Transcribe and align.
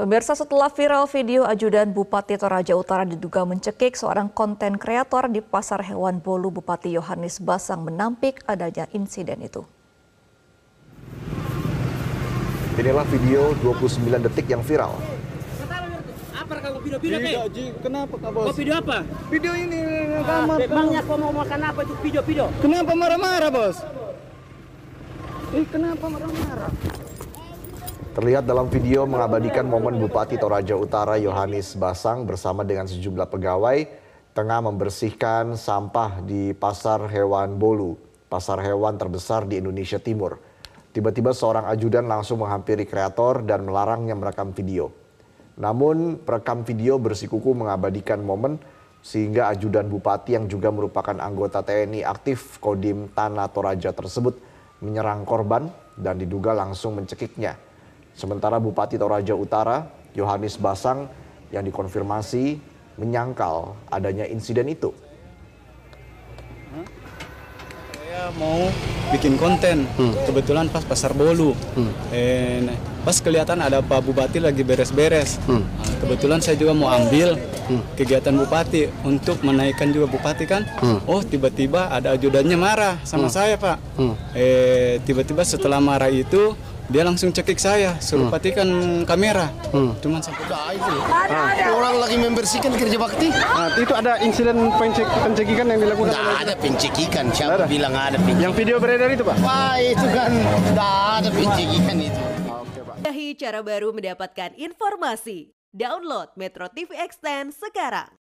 Pemirsa 0.00 0.32
setelah 0.32 0.72
viral 0.72 1.04
video 1.12 1.44
ajudan 1.44 1.92
Bupati 1.92 2.32
Toraja 2.40 2.72
Utara 2.72 3.04
diduga 3.04 3.44
mencekik 3.44 3.92
seorang 3.92 4.32
konten 4.32 4.80
kreator 4.80 5.28
di 5.28 5.44
Pasar 5.44 5.84
Hewan 5.84 6.24
Bolu 6.24 6.48
Bupati 6.48 6.88
Yohanes 6.88 7.36
Basang 7.36 7.84
menampik 7.84 8.40
adanya 8.48 8.88
insiden 8.96 9.44
itu. 9.44 9.60
Inilah 12.80 13.04
video 13.12 13.52
29 13.60 14.24
detik 14.24 14.48
yang 14.48 14.64
viral. 14.64 14.96
Ji. 17.52 17.64
Kenapa 17.84 18.14
Kak 18.16 18.30
Oh 18.32 18.48
Bos? 18.48 18.56
video 18.56 18.80
apa? 18.80 19.04
Video 19.28 19.52
ini 19.52 19.80
kamar. 20.24 20.64
Memangnya 20.64 21.00
kau 21.04 21.20
mau 21.20 21.32
makan 21.44 21.60
apa 21.60 21.80
itu 21.84 21.94
video-video? 22.00 22.48
Kenapa 22.64 22.96
marah-marah, 22.96 23.52
Bos? 23.52 23.76
Eh, 25.52 25.68
kenapa 25.68 26.08
marah-marah? 26.08 26.72
Terlihat 28.10 28.42
dalam 28.42 28.66
video 28.66 29.06
mengabadikan 29.06 29.62
momen 29.70 29.94
Bupati 30.02 30.34
Toraja 30.34 30.74
Utara 30.74 31.14
Yohanes 31.14 31.78
Basang 31.78 32.26
bersama 32.26 32.66
dengan 32.66 32.90
sejumlah 32.90 33.30
pegawai 33.30 33.86
tengah 34.34 34.66
membersihkan 34.66 35.54
sampah 35.54 36.18
di 36.26 36.50
Pasar 36.50 37.06
Hewan 37.06 37.54
Bolu, 37.54 37.94
pasar 38.26 38.66
hewan 38.66 38.98
terbesar 38.98 39.46
di 39.46 39.62
Indonesia 39.62 40.02
Timur. 40.02 40.42
Tiba-tiba 40.90 41.30
seorang 41.30 41.70
ajudan 41.70 42.10
langsung 42.10 42.42
menghampiri 42.42 42.82
kreator 42.82 43.46
dan 43.46 43.62
melarangnya 43.62 44.18
merekam 44.18 44.50
video. 44.58 44.90
Namun 45.54 46.18
perekam 46.18 46.66
video 46.66 46.98
bersikuku 46.98 47.54
mengabadikan 47.54 48.26
momen 48.26 48.58
sehingga 49.06 49.54
ajudan 49.54 49.86
bupati 49.86 50.34
yang 50.34 50.50
juga 50.50 50.74
merupakan 50.74 51.14
anggota 51.14 51.62
TNI 51.62 52.02
aktif 52.02 52.58
Kodim 52.58 53.06
Tanah 53.14 53.46
Toraja 53.54 53.94
tersebut 53.94 54.34
menyerang 54.82 55.22
korban 55.22 55.70
dan 55.94 56.18
diduga 56.18 56.58
langsung 56.58 56.98
mencekiknya. 56.98 57.69
Sementara 58.14 58.60
Bupati 58.60 59.00
Toraja 59.00 59.32
Utara, 59.32 59.88
Yohanes 60.12 60.58
Basang 60.60 61.08
yang 61.50 61.64
dikonfirmasi 61.64 62.58
menyangkal 63.00 63.74
adanya 63.88 64.28
insiden 64.28 64.68
itu. 64.68 64.92
Saya 68.10 68.28
mau 68.36 68.68
bikin 69.14 69.38
konten. 69.40 69.88
Kebetulan 70.28 70.68
pas 70.68 70.84
pasar 70.84 71.16
bolu. 71.16 71.56
Eh, 72.12 72.60
nah, 72.60 72.76
pas 73.06 73.16
kelihatan 73.16 73.62
ada 73.62 73.80
Pak 73.80 74.02
Bupati 74.04 74.42
lagi 74.42 74.60
beres-beres. 74.66 75.40
Nah, 75.48 75.62
kebetulan 76.04 76.42
saya 76.42 76.58
juga 76.58 76.76
mau 76.76 76.90
ambil 76.92 77.38
kegiatan 77.96 78.34
Bupati 78.34 78.90
untuk 79.06 79.40
menaikkan 79.46 79.94
juga 79.94 80.10
Bupati 80.10 80.44
kan. 80.44 80.66
Oh 81.06 81.22
tiba-tiba 81.24 81.88
ada 81.88 82.12
ajudannya 82.12 82.58
marah 82.58 82.98
sama 83.06 83.32
saya 83.32 83.56
Pak. 83.56 83.78
Eh 84.36 85.00
tiba-tiba 85.06 85.40
setelah 85.46 85.80
marah 85.80 86.10
itu 86.12 86.52
dia 86.90 87.06
langsung 87.06 87.30
cekik 87.30 87.54
saya, 87.56 87.94
suruh 88.02 88.26
patikan 88.28 88.66
kamera. 89.06 89.46
Cuman 90.02 90.18
sampai 90.18 90.42
itu. 90.74 90.92
Orang 91.70 92.02
lagi 92.02 92.16
membersihkan 92.18 92.74
kerja 92.74 92.98
bakti. 92.98 93.30
Nah, 93.30 93.70
itu 93.78 93.94
ada 93.94 94.18
insiden 94.20 94.74
pencek 94.74 95.06
pencekikan 95.22 95.70
yang 95.70 95.80
dilakukan 95.80 96.12
Nggak 96.12 96.26
oleh 96.26 96.42
ada 96.42 96.54
pencekikan. 96.58 97.24
Siapa 97.30 97.54
Ada? 97.62 97.66
bilang 97.70 97.94
ada 97.94 98.18
pencekikan? 98.18 98.42
yang 98.42 98.52
video 98.52 98.76
beredar 98.82 99.08
itu, 99.08 99.22
Pak. 99.22 99.36
Wah 99.40 99.78
itu 99.78 100.06
kan 100.10 100.30
nggak 100.74 100.98
ada 101.22 101.28
pencekikan 101.30 101.96
itu. 102.02 102.22
Dahi 103.00 103.26
cara 103.38 103.64
baru 103.64 103.94
mendapatkan 103.96 104.52
informasi. 104.58 105.54
Download 105.70 106.34
Metro 106.34 106.66
TV 106.68 106.98
Extend 106.98 107.54
sekarang. 107.54 108.19